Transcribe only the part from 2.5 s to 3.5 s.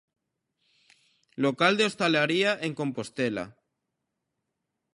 en Compostela.